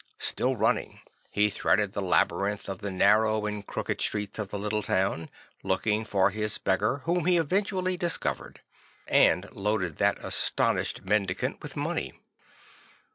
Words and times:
Still 0.17 0.55
running, 0.55 0.99
he 1.29 1.51
threaded 1.51 1.93
the 1.93 2.01
labyrinth 2.01 2.67
of 2.67 2.79
the 2.79 2.89
narrow 2.89 3.45
and 3.45 3.67
crooked 3.67 4.01
streets 4.01 4.39
of 4.39 4.47
the 4.47 4.57
little 4.57 4.81
town, 4.81 5.29
looking 5.61 6.05
for 6.05 6.31
his 6.31 6.57
beggar, 6.57 7.03
whom 7.05 7.25
he 7.25 7.37
eventually 7.37 7.97
discovered; 7.97 8.61
and 9.07 9.47
loaded 9.51 9.97
that 9.97 10.17
astonished 10.25 11.03
mendicant 11.05 11.61
with 11.61 11.75
money. 11.75 12.15